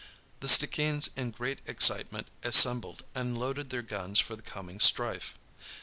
[0.39, 5.35] The Stickeens in great excitement assembled and loaded their guns for the coming strife.